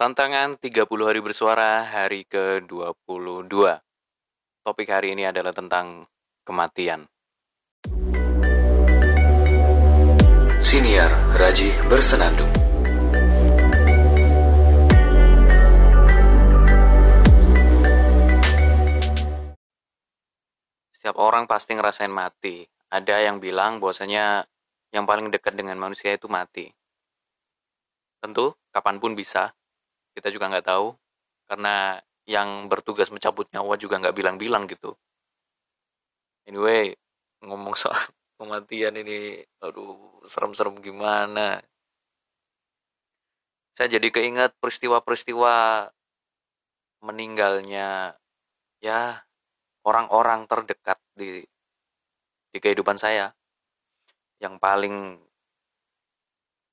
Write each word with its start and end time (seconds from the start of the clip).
Tantangan 0.00 0.56
30 0.56 0.88
hari 1.04 1.20
bersuara 1.20 1.84
hari 1.84 2.24
ke-22. 2.24 3.52
Topik 4.64 4.88
hari 4.88 5.12
ini 5.12 5.28
adalah 5.28 5.52
tentang 5.52 6.08
kematian. 6.40 7.04
Siniar 10.64 11.12
Raji 11.36 11.76
Bersenandung 11.84 12.48
Setiap 20.96 21.20
orang 21.20 21.44
pasti 21.44 21.76
ngerasain 21.76 22.08
mati. 22.08 22.64
Ada 22.88 23.28
yang 23.28 23.36
bilang 23.36 23.84
bahwasanya 23.84 24.48
yang 24.96 25.04
paling 25.04 25.28
dekat 25.28 25.52
dengan 25.52 25.76
manusia 25.76 26.16
itu 26.16 26.24
mati. 26.24 26.72
Tentu, 28.24 28.56
kapan 28.72 28.96
pun 28.96 29.12
bisa. 29.12 29.52
Kita 30.20 30.28
juga 30.28 30.52
nggak 30.52 30.68
tahu. 30.68 30.92
Karena 31.48 31.96
yang 32.28 32.68
bertugas 32.68 33.08
mencabut 33.08 33.48
nyawa 33.50 33.80
juga 33.80 33.96
nggak 33.96 34.12
bilang-bilang 34.12 34.68
gitu. 34.68 34.92
Anyway, 36.44 36.92
ngomong 37.40 37.72
soal 37.80 37.96
kematian 38.36 39.00
ini, 39.00 39.40
aduh, 39.64 40.20
serem-serem 40.28 40.76
gimana. 40.84 41.64
Saya 43.72 43.96
jadi 43.96 44.12
keinget 44.12 44.52
peristiwa-peristiwa 44.60 45.88
meninggalnya 47.00 48.12
ya 48.84 49.24
orang-orang 49.88 50.44
terdekat 50.44 51.00
di 51.16 51.40
di 52.52 52.58
kehidupan 52.60 53.00
saya 53.00 53.32
yang 54.36 54.60
paling 54.60 55.16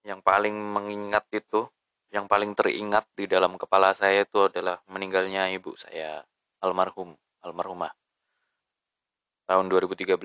yang 0.03 0.19
paling 0.19 0.55
mengingat 0.55 1.23
itu 1.31 1.67
yang 2.11 2.25
paling 2.25 2.55
teringat 2.55 3.03
di 3.17 3.27
dalam 3.27 3.59
kepala 3.59 3.91
saya 3.91 4.23
itu 4.23 4.47
adalah 4.47 4.79
meninggalnya 4.87 5.51
ibu 5.51 5.75
saya 5.75 6.23
almarhum 6.63 7.15
almarhumah 7.43 7.91
tahun 9.47 9.67
2013 9.67 10.15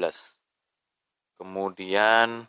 kemudian 1.38 2.46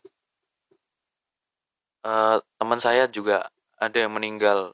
eh, 2.05 2.37
teman 2.59 2.79
saya 2.79 3.09
juga 3.09 3.49
ada 3.77 3.97
yang 3.97 4.13
meninggal 4.13 4.73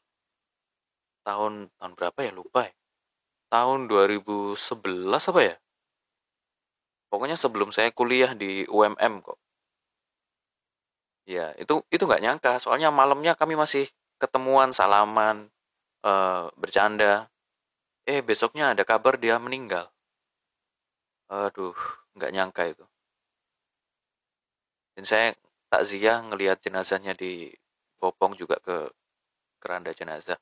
tahun 1.23 1.71
tahun 1.80 1.93
berapa 1.95 2.19
ya 2.25 2.31
lupa 2.35 2.67
ya 2.67 2.73
tahun 3.49 3.89
2011 3.89 5.30
apa 5.33 5.41
ya? 5.41 5.55
Pokoknya 7.09 7.37
sebelum 7.41 7.73
saya 7.73 7.89
kuliah 7.89 8.37
di 8.37 8.69
UMM 8.69 9.25
kok. 9.25 9.37
Ya, 11.25 11.53
itu 11.57 11.81
itu 11.89 12.03
nggak 12.05 12.21
nyangka. 12.21 12.52
Soalnya 12.61 12.93
malamnya 12.93 13.33
kami 13.33 13.57
masih 13.57 13.89
ketemuan, 14.21 14.69
salaman, 14.75 15.49
eh, 16.05 16.45
bercanda. 16.59 17.31
Eh, 18.05 18.21
besoknya 18.25 18.73
ada 18.73 18.83
kabar 18.83 19.15
dia 19.17 19.37
meninggal. 19.39 19.89
Aduh, 21.29 21.77
nggak 22.17 22.31
nyangka 22.35 22.63
itu. 22.73 22.85
Dan 24.97 25.05
saya 25.05 25.27
takziah 25.71 26.19
ngelihat 26.25 26.59
jenazahnya 26.65 27.13
di 27.13 27.53
bopong 28.01 28.33
juga 28.35 28.57
ke 28.59 28.89
keranda 29.61 29.93
jenazah. 29.93 30.39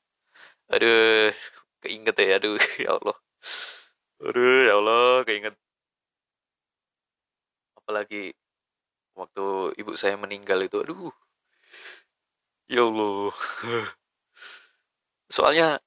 Aduh, 0.72 1.32
keinget 1.82 2.16
ya 2.18 2.36
aduh 2.38 2.58
ya 2.84 2.90
Allah 2.98 3.16
aduh 4.18 4.58
ya 4.66 4.74
Allah 4.78 5.06
keinget 5.26 5.54
apalagi 7.78 8.34
waktu 9.14 9.44
ibu 9.80 9.92
saya 9.94 10.18
meninggal 10.18 10.58
itu 10.62 10.76
aduh 10.82 11.14
ya 12.68 12.84
Allah. 12.84 13.32
Soalnya 15.28 15.80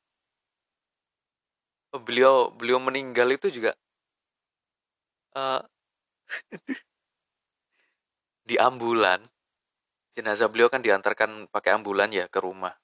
beliau 1.93 2.49
beliau 2.55 2.79
meninggal 2.81 3.27
itu 3.35 3.51
juga 3.51 3.75
uh, 5.35 5.59
di 8.49 8.55
ambulan 8.55 9.19
jenazah 10.15 10.47
beliau 10.47 10.71
kan 10.71 10.79
diantarkan 10.83 11.47
pakai 11.47 11.77
ambulan 11.77 12.11
ya 12.11 12.27
ke 12.27 12.39
rumah. 12.41 12.75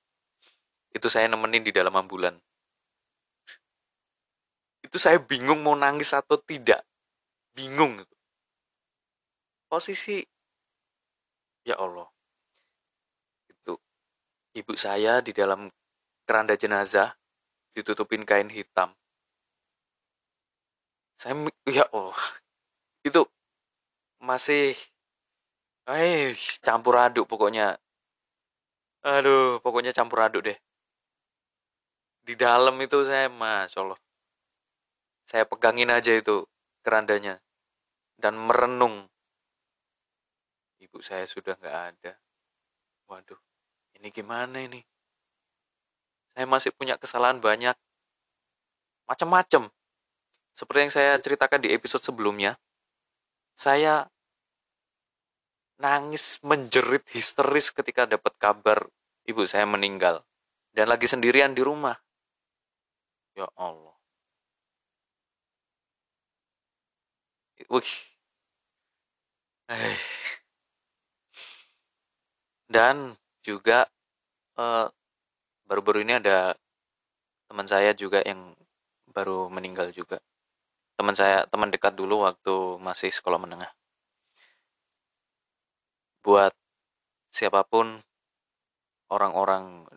Itu 0.93 1.11
saya 1.11 1.27
nemenin 1.27 1.67
di 1.67 1.75
dalam 1.75 1.91
ambulan. 1.93 2.37
Itu 4.79 4.95
saya 4.95 5.19
bingung 5.19 5.59
mau 5.59 5.75
nangis 5.75 6.15
atau 6.15 6.39
tidak. 6.39 6.79
Bingung. 7.51 7.99
Posisi 9.67 10.23
ya 11.67 11.75
Allah 11.75 12.07
ibu 14.57 14.73
saya 14.73 15.21
di 15.21 15.29
dalam 15.37 15.69
keranda 16.25 16.57
jenazah 16.57 17.13
ditutupin 17.77 18.25
kain 18.25 18.49
hitam 18.49 18.89
saya 21.13 21.37
ya 21.69 21.85
Allah 21.93 22.17
itu 23.05 23.21
masih 24.17 24.73
eh 25.85 26.33
campur 26.65 26.97
aduk 26.97 27.29
pokoknya 27.29 27.77
aduh 29.05 29.61
pokoknya 29.61 29.93
campur 29.93 30.25
aduk 30.25 30.49
deh 30.49 30.57
di 32.25 32.33
dalam 32.33 32.75
itu 32.81 33.05
saya 33.05 33.29
masya 33.29 33.85
Allah 33.85 33.99
saya 35.27 35.43
pegangin 35.43 35.91
aja 35.91 36.15
itu 36.15 36.47
kerandanya 36.87 37.43
dan 38.15 38.39
merenung. 38.39 39.11
Ibu 40.79 41.03
saya 41.03 41.27
sudah 41.27 41.59
nggak 41.59 41.79
ada. 41.91 42.13
Waduh, 43.11 43.39
ini 43.97 44.13
gimana 44.13 44.61
ini? 44.61 44.81
Saya 46.33 46.45
masih 46.45 46.71
punya 46.73 46.95
kesalahan 47.01 47.41
banyak. 47.41 47.73
Macam-macam. 49.09 49.73
Seperti 50.53 50.79
yang 50.85 50.93
saya 50.93 51.11
ceritakan 51.21 51.61
di 51.61 51.69
episode 51.73 52.01
sebelumnya, 52.05 52.57
saya 53.57 54.05
nangis 55.77 56.41
menjerit 56.41 57.05
histeris 57.13 57.69
ketika 57.69 58.09
dapat 58.09 58.33
kabar 58.41 58.89
ibu 59.29 59.45
saya 59.45 59.69
meninggal 59.69 60.25
dan 60.73 60.89
lagi 60.89 61.05
sendirian 61.05 61.53
di 61.53 61.61
rumah. 61.61 61.97
Ya 63.37 63.45
Allah. 63.53 63.93
Wih. 67.69 67.93
Eh. 69.69 69.97
Dan 72.67 73.17
juga 73.47 73.87
baru 74.59 74.91
baru-baru 75.67 75.99
ini 76.03 76.19
ada 76.19 76.55
teman 77.47 77.67
saya 77.67 77.95
juga 77.95 78.19
yang 78.27 78.51
baru 79.15 79.47
meninggal 79.47 79.95
juga. 79.95 80.19
Teman 80.99 81.15
saya, 81.15 81.47
teman 81.47 81.71
dekat 81.71 81.93
dulu 81.95 82.27
waktu 82.27 82.81
masih 82.83 83.13
sekolah 83.13 83.39
menengah. 83.39 83.71
Buat 86.25 86.51
siapa 87.31 87.63
pun 87.63 88.03
orang-orang 89.07 89.87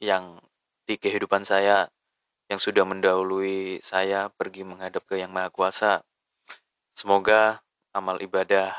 yang 0.00 0.40
di 0.88 0.96
kehidupan 0.96 1.42
saya 1.44 1.90
yang 2.46 2.62
sudah 2.62 2.86
mendahului 2.86 3.82
saya 3.82 4.30
pergi 4.30 4.62
menghadap 4.62 5.02
ke 5.04 5.18
Yang 5.18 5.32
Maha 5.34 5.50
Kuasa 5.50 5.92
Semoga 6.96 7.60
amal 7.92 8.16
ibadah 8.24 8.72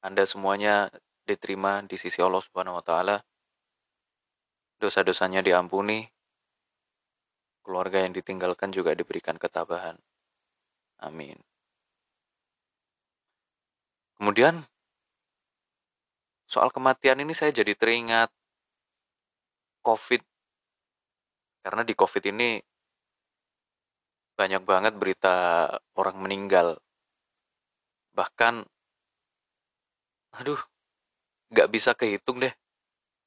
Anda 0.00 0.24
semuanya 0.24 0.88
diterima 1.22 1.82
di 1.86 1.96
sisi 1.98 2.18
Allah 2.18 2.42
Subhanahu 2.42 2.78
wa 2.78 2.84
taala. 2.84 3.16
Dosa-dosanya 4.78 5.40
diampuni. 5.40 6.02
Keluarga 7.62 8.02
yang 8.02 8.10
ditinggalkan 8.10 8.74
juga 8.74 8.90
diberikan 8.90 9.38
ketabahan. 9.38 9.94
Amin. 10.98 11.38
Kemudian 14.18 14.66
soal 16.46 16.74
kematian 16.74 17.22
ini 17.22 17.34
saya 17.34 17.54
jadi 17.54 17.74
teringat 17.78 18.30
COVID. 19.86 20.22
Karena 21.62 21.86
di 21.86 21.94
COVID 21.94 22.24
ini 22.34 22.58
banyak 24.34 24.62
banget 24.66 24.98
berita 24.98 25.68
orang 25.94 26.18
meninggal 26.18 26.74
bahkan 28.16 28.64
aduh 30.36 30.60
nggak 31.52 31.68
bisa 31.68 31.92
kehitung 31.92 32.40
deh. 32.42 32.54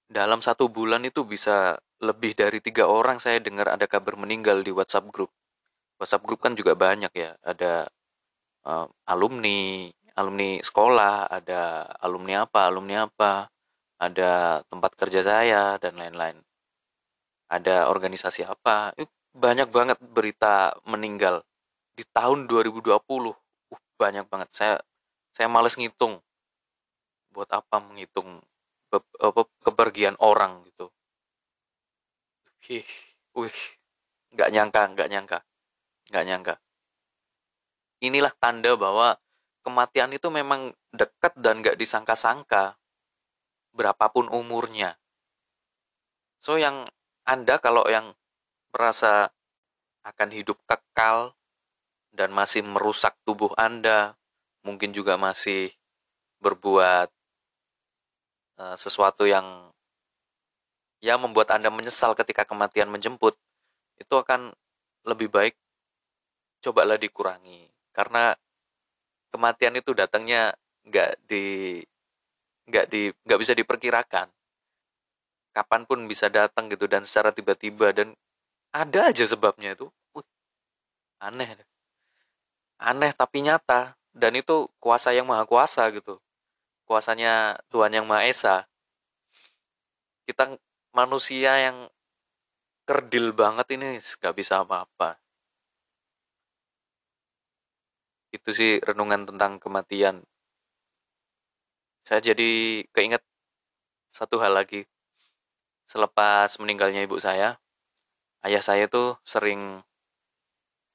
Dalam 0.09 0.41
satu 0.41 0.69
bulan 0.69 1.01
itu 1.05 1.25
bisa 1.25 1.77
lebih 2.01 2.35
dari 2.37 2.59
tiga 2.61 2.89
orang 2.89 3.17
saya 3.21 3.39
dengar 3.41 3.71
ada 3.71 3.85
kabar 3.87 4.19
meninggal 4.19 4.61
di 4.61 4.69
WhatsApp 4.69 5.09
grup 5.09 5.31
WhatsApp 5.99 6.25
grup 6.27 6.39
kan 6.43 6.53
juga 6.57 6.75
banyak 6.75 7.11
ya. 7.15 7.35
Ada 7.39 7.87
uh, 8.67 8.87
alumni 9.07 9.87
alumni 10.15 10.59
sekolah 10.63 11.27
ada 11.27 11.91
alumni 11.99 12.47
apa 12.47 12.71
alumni 12.71 13.03
apa 13.07 13.51
ada 13.99 14.63
tempat 14.67 14.91
kerja 14.99 15.21
saya 15.23 15.79
dan 15.79 15.95
lain-lain. 15.95 16.39
Ada 17.47 17.87
organisasi 17.91 18.43
apa. 18.43 18.91
Banyak 19.35 19.69
banget 19.71 19.97
berita 20.01 20.75
meninggal. 20.87 21.43
Di 21.95 22.03
tahun 22.11 22.47
2020 22.47 22.91
banyak 23.95 24.25
banget. 24.27 24.49
Saya 24.51 24.75
saya 25.31 25.47
males 25.47 25.79
ngitung 25.79 26.19
buat 27.35 27.51
apa 27.51 27.83
menghitung 27.83 28.39
kepergian 29.59 30.15
orang 30.23 30.63
gitu 30.63 30.87
Hih, 32.65 32.81
wih, 33.37 33.53
nggak 34.33 34.49
nyangka, 34.49 34.81
nggak 34.97 35.09
nyangka, 35.13 35.39
nggak 36.09 36.25
nyangka. 36.25 36.55
Inilah 38.01 38.33
tanda 38.41 38.73
bahwa 38.73 39.21
kematian 39.61 40.09
itu 40.17 40.33
memang 40.33 40.73
dekat 40.89 41.37
dan 41.37 41.61
nggak 41.61 41.77
disangka-sangka, 41.77 42.73
berapapun 43.69 44.33
umurnya. 44.33 44.97
So 46.41 46.57
yang 46.57 46.89
Anda 47.21 47.61
kalau 47.61 47.85
yang 47.85 48.17
merasa 48.73 49.29
akan 50.01 50.29
hidup 50.33 50.57
kekal 50.65 51.37
dan 52.17 52.33
masih 52.33 52.65
merusak 52.65 53.13
tubuh 53.29 53.53
Anda, 53.61 54.17
mungkin 54.65 54.89
juga 54.89 55.21
masih 55.21 55.69
berbuat 56.41 57.13
uh, 58.59 58.75
sesuatu 58.79 59.27
yang 59.27 59.71
ya 61.03 61.19
membuat 61.19 61.53
Anda 61.53 61.69
menyesal 61.69 62.17
ketika 62.17 62.47
kematian 62.47 62.89
menjemput, 62.89 63.37
itu 63.99 64.15
akan 64.15 64.51
lebih 65.05 65.29
baik 65.29 65.55
cobalah 66.63 66.97
dikurangi. 66.97 67.69
Karena 67.93 68.33
kematian 69.31 69.77
itu 69.79 69.91
datangnya 69.93 70.55
nggak 70.87 71.11
di 71.29 71.79
nggak 72.65 72.85
di 72.89 73.01
nggak 73.13 73.39
bisa 73.39 73.53
diperkirakan. 73.53 74.27
Kapan 75.55 75.81
pun 75.87 76.03
bisa 76.09 76.27
datang 76.27 76.67
gitu 76.67 76.89
dan 76.89 77.07
secara 77.07 77.31
tiba-tiba 77.31 77.95
dan 77.95 78.11
ada 78.75 79.07
aja 79.07 79.23
sebabnya 79.23 79.71
itu. 79.77 79.87
Wih, 80.11 80.27
aneh 81.23 81.55
aneh 82.81 83.11
tapi 83.15 83.45
nyata. 83.45 83.95
Dan 84.15 84.31
itu 84.39 84.71
kuasa 84.79 85.11
yang 85.11 85.27
maha 85.27 85.43
kuasa 85.43 85.83
gitu 85.91 86.15
kuasanya 86.85 87.59
Tuhan 87.73 87.91
yang 87.97 88.05
maha 88.05 88.29
esa 88.29 88.69
kita 90.25 90.57
manusia 90.89 91.53
yang 91.69 91.85
kerdil 92.85 93.33
banget 93.33 93.77
ini 93.77 93.97
nggak 94.01 94.35
bisa 94.37 94.61
apa-apa. 94.65 95.17
Itu 98.33 98.49
sih 98.51 98.81
renungan 98.81 99.25
tentang 99.25 99.61
kematian. 99.61 100.25
Saya 102.05 102.21
jadi 102.21 102.83
keinget 102.93 103.21
satu 104.13 104.37
hal 104.41 104.53
lagi. 104.53 104.85
Selepas 105.85 106.57
meninggalnya 106.57 107.05
ibu 107.05 107.17
saya, 107.21 107.57
ayah 108.45 108.61
saya 108.61 108.89
tuh 108.89 109.17
sering 109.25 109.81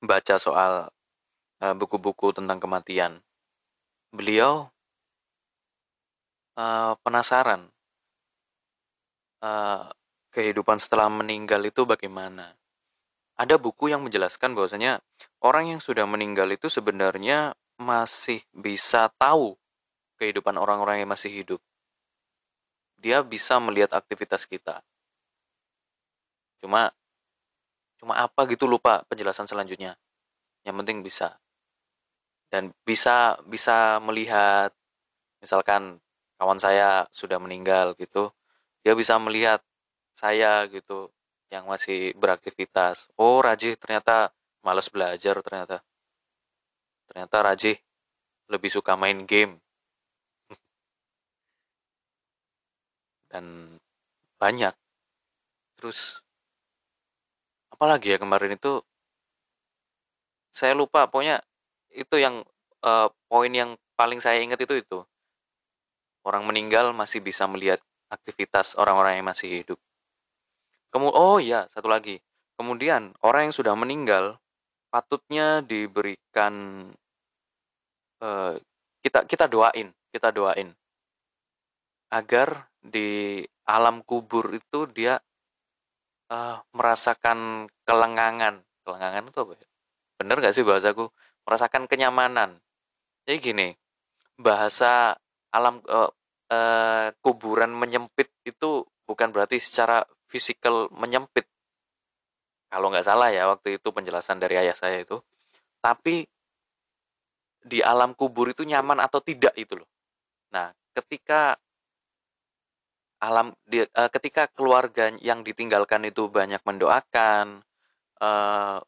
baca 0.02 0.38
soal 0.38 0.90
uh, 1.62 1.74
buku-buku 1.74 2.34
tentang 2.34 2.58
kematian. 2.58 3.22
Beliau 4.10 4.70
uh, 6.60 6.92
penasaran 7.00 7.72
uh, 9.40 9.88
kehidupan 10.28 10.76
setelah 10.76 11.08
meninggal 11.08 11.64
itu 11.64 11.88
bagaimana. 11.88 12.52
Ada 13.40 13.56
buku 13.56 13.88
yang 13.88 14.04
menjelaskan 14.04 14.52
bahwasanya 14.52 15.00
orang 15.40 15.72
yang 15.72 15.80
sudah 15.80 16.04
meninggal 16.04 16.52
itu 16.52 16.68
sebenarnya 16.68 17.56
masih 17.80 18.44
bisa 18.52 19.08
tahu 19.16 19.56
kehidupan 20.20 20.60
orang-orang 20.60 21.00
yang 21.00 21.08
masih 21.08 21.32
hidup 21.32 21.64
dia 23.00 23.24
bisa 23.24 23.56
melihat 23.58 23.96
aktivitas 23.96 24.44
kita. 24.44 24.84
Cuma 26.60 26.92
cuma 27.96 28.20
apa 28.20 28.44
gitu 28.52 28.68
lupa 28.68 29.02
penjelasan 29.08 29.48
selanjutnya. 29.48 29.96
Yang 30.62 30.76
penting 30.84 30.98
bisa. 31.00 31.40
Dan 32.52 32.76
bisa 32.84 33.40
bisa 33.48 33.96
melihat 34.04 34.76
misalkan 35.40 36.04
kawan 36.40 36.56
saya 36.56 37.04
sudah 37.12 37.36
meninggal 37.36 37.92
gitu, 38.00 38.32
dia 38.80 38.96
bisa 38.96 39.20
melihat 39.20 39.60
saya 40.16 40.64
gitu 40.72 41.12
yang 41.52 41.68
masih 41.68 42.16
beraktivitas. 42.16 43.12
Oh, 43.20 43.44
Raji 43.44 43.76
ternyata 43.76 44.32
males 44.64 44.88
belajar 44.88 45.36
ternyata. 45.44 45.84
Ternyata 47.12 47.36
Raji 47.44 47.76
lebih 48.48 48.70
suka 48.72 48.96
main 48.96 49.28
game 49.28 49.60
dan 53.30 53.76
banyak 54.40 54.72
terus 55.80 56.20
apalagi 57.72 58.12
ya 58.12 58.18
kemarin 58.20 58.58
itu 58.58 58.84
saya 60.52 60.76
lupa 60.76 61.08
pokoknya 61.08 61.40
itu 61.94 62.20
yang 62.20 62.44
uh, 62.84 63.08
poin 63.30 63.48
yang 63.48 63.78
paling 63.96 64.20
saya 64.20 64.44
ingat 64.44 64.60
itu 64.60 64.82
itu 64.82 64.98
orang 66.26 66.44
meninggal 66.46 66.92
masih 66.92 67.22
bisa 67.24 67.48
melihat 67.48 67.80
aktivitas 68.10 68.74
orang-orang 68.76 69.20
yang 69.20 69.26
masih 69.28 69.62
hidup 69.62 69.78
Kemu 70.90 71.14
oh 71.14 71.38
iya 71.38 71.70
satu 71.70 71.86
lagi 71.86 72.18
kemudian 72.58 73.14
orang 73.22 73.48
yang 73.48 73.54
sudah 73.54 73.74
meninggal 73.78 74.36
patutnya 74.90 75.62
diberikan 75.62 76.86
uh, 78.18 78.58
kita 79.00 79.22
kita 79.24 79.46
doain 79.46 79.94
kita 80.10 80.34
doain 80.34 80.74
agar 82.10 82.66
di 82.82 83.40
alam 83.70 84.02
kubur 84.02 84.50
itu 84.50 84.90
dia 84.90 85.22
uh, 86.32 86.58
merasakan 86.74 87.70
kelengangan. 87.86 88.62
Kelengangan 88.82 89.30
itu 89.30 89.38
apa 89.38 89.52
ya? 89.54 89.68
Bener 90.18 90.36
gak 90.42 90.54
sih 90.54 90.66
bahasaku? 90.66 91.06
Merasakan 91.46 91.86
kenyamanan. 91.86 92.58
Jadi 93.24 93.36
gini, 93.38 93.68
bahasa 94.34 95.14
alam 95.50 95.82
uh, 95.86 96.10
uh, 96.50 97.08
kuburan 97.22 97.74
menyempit 97.74 98.30
itu 98.46 98.86
bukan 99.06 99.34
berarti 99.34 99.58
secara 99.58 100.06
fisikal 100.30 100.86
menyempit. 100.94 101.46
Kalau 102.70 102.86
nggak 102.90 103.06
salah 103.06 103.34
ya 103.34 103.50
waktu 103.50 103.82
itu 103.82 103.88
penjelasan 103.90 104.38
dari 104.38 104.54
ayah 104.62 104.78
saya 104.78 105.02
itu. 105.02 105.18
Tapi 105.82 106.22
di 107.60 107.82
alam 107.82 108.14
kubur 108.14 108.54
itu 108.54 108.62
nyaman 108.62 109.02
atau 109.02 109.18
tidak 109.20 109.52
itu 109.58 109.76
loh. 109.76 109.90
Nah, 110.54 110.70
ketika 110.94 111.58
alam 113.20 113.52
di, 113.68 113.84
uh, 113.84 114.08
ketika 114.08 114.48
keluarga 114.48 115.12
yang 115.20 115.44
ditinggalkan 115.44 116.08
itu 116.08 116.32
banyak 116.32 116.62
mendoakan 116.64 117.60
uh, 118.22 118.80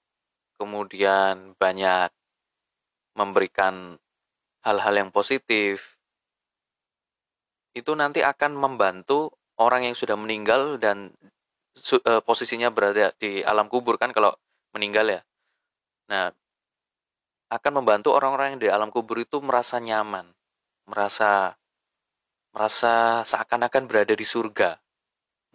kemudian 0.57 1.53
banyak 1.61 2.09
memberikan 3.13 4.01
hal-hal 4.65 4.95
yang 4.97 5.11
positif 5.13 6.01
itu 7.73 7.93
nanti 7.97 8.21
akan 8.21 8.57
membantu 8.57 9.33
orang 9.61 9.89
yang 9.89 9.97
sudah 9.97 10.17
meninggal 10.17 10.77
dan 10.77 11.13
su, 11.73 11.97
uh, 12.03 12.21
posisinya 12.21 12.69
berada 12.69 13.13
di 13.17 13.41
alam 13.45 13.69
kubur 13.69 13.97
kan 13.97 14.13
kalau 14.13 14.33
meninggal 14.77 15.09
ya 15.09 15.21
nah 16.09 16.33
akan 17.53 17.73
membantu 17.85 18.17
orang-orang 18.17 18.57
yang 18.57 18.61
di 18.61 18.69
alam 18.69 18.89
kubur 18.89 19.21
itu 19.21 19.41
merasa 19.41 19.81
nyaman 19.81 20.29
merasa 20.89 21.57
merasa 22.53 23.25
seakan-akan 23.25 23.89
berada 23.89 24.13
di 24.13 24.29
surga, 24.29 24.77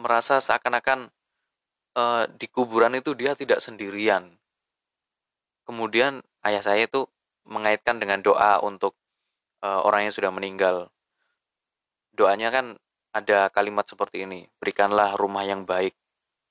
merasa 0.01 0.41
seakan-akan 0.41 1.13
uh, 1.93 2.25
di 2.25 2.49
kuburan 2.49 2.97
itu 2.97 3.13
dia 3.13 3.37
tidak 3.37 3.61
sendirian. 3.61 4.33
Kemudian 5.69 6.25
ayah 6.41 6.63
saya 6.65 6.89
itu 6.89 7.05
mengaitkan 7.45 8.01
dengan 8.01 8.25
doa 8.25 8.59
untuk 8.65 8.97
uh, 9.61 9.85
orang 9.85 10.09
yang 10.09 10.13
sudah 10.15 10.33
meninggal. 10.33 10.89
Doanya 12.17 12.49
kan 12.49 12.73
ada 13.13 13.53
kalimat 13.53 13.85
seperti 13.85 14.25
ini, 14.25 14.49
berikanlah 14.57 15.13
rumah 15.13 15.45
yang 15.45 15.69
baik, 15.69 15.93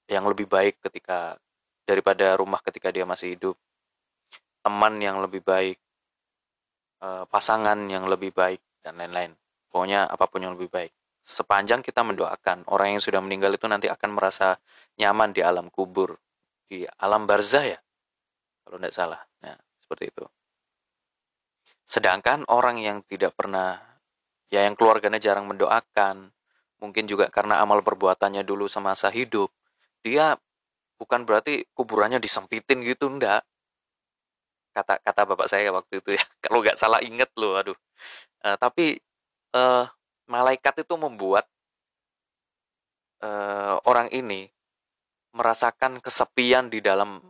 yang 0.06 0.22
lebih 0.22 0.46
baik 0.46 0.78
ketika 0.78 1.34
daripada 1.82 2.38
rumah 2.38 2.62
ketika 2.62 2.94
dia 2.94 3.02
masih 3.02 3.34
hidup, 3.34 3.58
teman 4.62 5.02
yang 5.02 5.18
lebih 5.18 5.42
baik, 5.42 5.78
uh, 7.02 7.26
pasangan 7.26 7.78
yang 7.90 8.06
lebih 8.06 8.30
baik, 8.30 8.62
dan 8.86 9.02
lain-lain. 9.02 9.34
Pokoknya 9.66 10.06
apa 10.06 10.30
pun 10.30 10.46
yang 10.46 10.54
lebih 10.54 10.70
baik. 10.70 10.94
Sepanjang 11.26 11.82
kita 11.82 12.06
mendoakan, 12.06 12.70
orang 12.70 12.94
yang 12.94 13.02
sudah 13.02 13.18
meninggal 13.18 13.50
itu 13.50 13.66
nanti 13.66 13.90
akan 13.90 14.14
merasa 14.14 14.54
nyaman 14.94 15.34
di 15.34 15.42
alam 15.42 15.66
kubur. 15.74 16.14
Di 16.66 16.86
alam 17.02 17.26
barzah 17.26 17.66
ya, 17.66 17.78
kalau 18.62 18.78
tidak 18.78 18.94
salah. 18.94 19.20
Nah, 19.42 19.58
seperti 19.82 20.14
itu. 20.14 20.24
Sedangkan 21.86 22.46
orang 22.46 22.78
yang 22.78 23.02
tidak 23.02 23.34
pernah, 23.34 23.95
ya 24.56 24.64
yang 24.64 24.72
keluarganya 24.72 25.20
jarang 25.20 25.44
mendoakan, 25.44 26.32
mungkin 26.80 27.04
juga 27.04 27.28
karena 27.28 27.60
amal 27.60 27.84
perbuatannya 27.84 28.40
dulu 28.40 28.64
semasa 28.72 29.12
hidup, 29.12 29.52
dia 30.00 30.40
bukan 30.96 31.28
berarti 31.28 31.68
kuburannya 31.76 32.16
disempitin 32.16 32.80
gitu, 32.80 33.12
ndak. 33.12 33.44
Kata 34.72 34.96
kata 35.04 35.20
bapak 35.28 35.48
saya 35.52 35.68
waktu 35.72 36.00
itu 36.00 36.16
ya, 36.16 36.24
kalau 36.44 36.64
nggak 36.64 36.80
salah 36.80 37.04
inget 37.04 37.28
loh, 37.36 37.60
aduh. 37.60 37.76
Uh, 38.40 38.56
tapi 38.56 38.96
uh, 39.52 39.84
malaikat 40.24 40.88
itu 40.88 40.94
membuat 40.96 41.44
uh, 43.20 43.76
orang 43.84 44.08
ini 44.08 44.48
merasakan 45.36 46.00
kesepian 46.00 46.72
di 46.72 46.80
dalam 46.80 47.20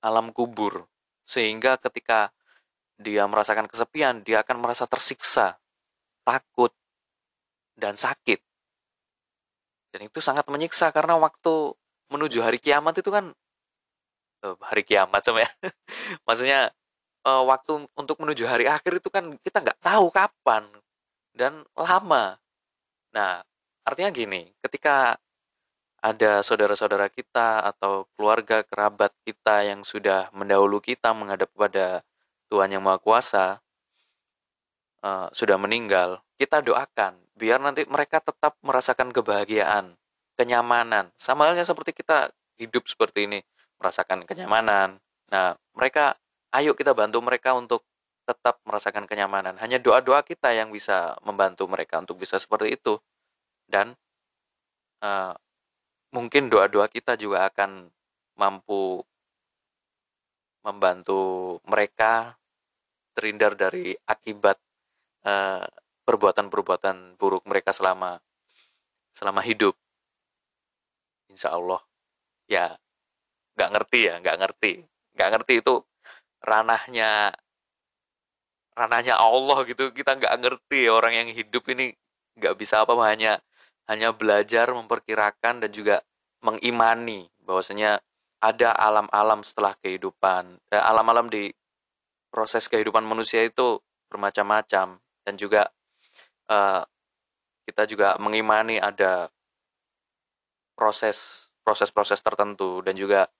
alam 0.00 0.32
kubur. 0.32 0.88
Sehingga 1.28 1.76
ketika 1.76 2.32
dia 2.96 3.28
merasakan 3.28 3.68
kesepian 3.68 4.22
dia 4.24 4.40
akan 4.40 4.62
merasa 4.62 4.86
tersiksa 4.86 5.61
takut 6.22 6.72
dan 7.76 7.98
sakit. 7.98 8.40
Dan 9.92 10.08
itu 10.08 10.18
sangat 10.24 10.48
menyiksa 10.48 10.88
karena 10.94 11.20
waktu 11.20 11.76
menuju 12.08 12.40
hari 12.40 12.56
kiamat 12.56 12.96
itu 12.96 13.10
kan 13.12 13.32
uh, 14.44 14.56
hari 14.64 14.82
kiamat 14.86 15.20
sama 15.20 15.44
ya. 15.44 15.50
Maksudnya 16.26 16.72
uh, 17.26 17.42
waktu 17.44 17.86
untuk 17.96 18.16
menuju 18.22 18.44
hari 18.48 18.66
akhir 18.68 19.02
itu 19.02 19.08
kan 19.12 19.36
kita 19.40 19.60
nggak 19.60 19.80
tahu 19.80 20.08
kapan 20.08 20.64
dan 21.36 21.64
lama. 21.76 22.36
Nah 23.12 23.44
artinya 23.82 24.14
gini 24.14 24.48
ketika 24.62 25.18
ada 26.02 26.42
saudara-saudara 26.42 27.06
kita 27.14 27.62
atau 27.62 28.10
keluarga 28.18 28.66
kerabat 28.66 29.14
kita 29.22 29.62
yang 29.62 29.86
sudah 29.86 30.26
mendahulu 30.34 30.82
kita 30.82 31.14
menghadap 31.14 31.46
kepada 31.54 32.02
Tuhan 32.50 32.74
yang 32.74 32.82
Maha 32.82 32.98
Kuasa 32.98 33.62
uh, 35.02 35.28
sudah 35.34 35.58
meninggal 35.58 36.22
kita 36.38 36.62
doakan 36.64 37.18
biar 37.38 37.58
nanti 37.58 37.86
mereka 37.86 38.22
tetap 38.22 38.58
merasakan 38.62 39.10
kebahagiaan 39.10 39.94
kenyamanan. 40.36 41.12
Sama 41.18 41.50
halnya 41.50 41.66
seperti 41.66 41.94
kita 41.94 42.32
hidup 42.58 42.86
seperti 42.88 43.26
ini, 43.28 43.40
merasakan 43.78 44.24
kenyamanan. 44.26 44.98
Nah, 45.30 45.56
mereka, 45.74 46.16
ayo 46.54 46.76
kita 46.76 46.94
bantu 46.94 47.18
mereka 47.24 47.56
untuk 47.56 47.82
tetap 48.22 48.62
merasakan 48.62 49.04
kenyamanan. 49.10 49.58
Hanya 49.58 49.82
doa-doa 49.82 50.22
kita 50.22 50.54
yang 50.54 50.70
bisa 50.70 51.18
membantu 51.26 51.66
mereka 51.66 51.98
untuk 51.98 52.22
bisa 52.22 52.38
seperti 52.38 52.78
itu. 52.78 52.98
Dan 53.66 53.98
uh, 55.02 55.34
mungkin 56.14 56.46
doa-doa 56.52 56.86
kita 56.86 57.18
juga 57.18 57.50
akan 57.50 57.90
mampu 58.38 59.02
membantu 60.62 61.58
mereka 61.66 62.38
terhindar 63.18 63.58
dari 63.58 63.98
akibat 64.06 64.56
eh, 65.26 65.64
perbuatan-perbuatan 66.02 67.16
buruk 67.18 67.46
mereka 67.46 67.70
selama 67.70 68.18
selama 69.14 69.40
hidup. 69.44 69.74
Insya 71.30 71.54
Allah. 71.54 71.80
Ya 72.50 72.76
nggak 73.56 73.70
ngerti 73.78 74.00
ya 74.10 74.14
nggak 74.20 74.36
ngerti. 74.42 74.72
Nggak 75.14 75.28
ngerti 75.38 75.54
itu 75.62 75.74
ranahnya 76.42 77.32
ranahnya 78.74 79.14
Allah 79.20 79.58
gitu. 79.68 79.92
Kita 79.94 80.18
nggak 80.18 80.34
ngerti 80.42 80.88
orang 80.90 81.12
yang 81.14 81.28
hidup 81.30 81.64
ini 81.70 81.94
nggak 82.38 82.54
bisa 82.58 82.82
apa. 82.82 82.92
Hanya 83.06 83.38
hanya 83.90 84.14
belajar 84.14 84.70
memperkirakan 84.72 85.66
dan 85.66 85.70
juga 85.70 86.00
mengimani 86.42 87.30
bahwasanya 87.42 88.02
ada 88.42 88.74
alam-alam 88.74 89.46
setelah 89.46 89.78
kehidupan. 89.78 90.58
Eh, 90.70 90.82
alam-alam 90.82 91.30
di 91.30 91.54
proses 92.32 92.66
kehidupan 92.66 93.04
manusia 93.06 93.44
itu 93.46 93.78
bermacam-macam 94.10 95.01
dan 95.22 95.34
juga 95.38 95.70
uh, 96.50 96.82
kita 97.66 97.86
juga 97.86 98.18
mengimani 98.18 98.82
ada 98.82 99.30
proses 100.74 101.48
proses-proses 101.62 102.18
tertentu 102.18 102.82
dan 102.82 102.98
juga 102.98 103.30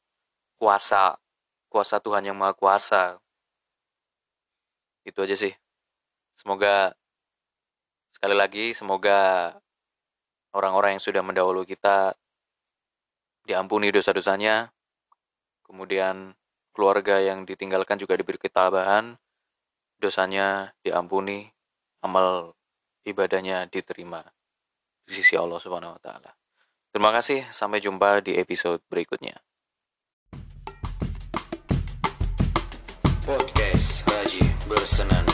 kuasa 0.57 1.19
kuasa 1.73 1.97
Tuhan 2.05 2.29
yang 2.29 2.37
maha 2.37 2.53
kuasa. 2.53 3.17
Itu 5.09 5.25
aja 5.25 5.35
sih. 5.35 5.57
Semoga 6.37 6.93
sekali 8.13 8.37
lagi 8.37 8.77
semoga 8.77 9.51
orang-orang 10.53 11.01
yang 11.01 11.03
sudah 11.03 11.25
mendahulu 11.25 11.65
kita 11.65 12.13
diampuni 13.49 13.89
dosa-dosanya. 13.89 14.71
Kemudian 15.65 16.37
keluarga 16.77 17.19
yang 17.25 17.49
ditinggalkan 17.49 17.97
juga 17.97 18.21
diberi 18.21 18.37
ketabahan. 18.37 19.17
Dosanya 19.97 20.77
diampuni 20.85 21.49
amal 22.03 22.55
ibadahnya 23.07 23.65
diterima 23.71 24.23
di 25.07 25.15
sisi 25.17 25.35
Allah 25.39 25.59
Subhanahu 25.59 25.97
wa 25.97 26.03
taala 26.03 26.31
Terima 26.93 27.09
kasih, 27.09 27.49
sampai 27.49 27.81
jumpa 27.81 28.21
di 28.21 28.37
episode 28.37 28.85
berikutnya. 28.93 29.33
Podcast 33.25 34.05
Haji 34.13 34.45
Bersenang 34.69 35.25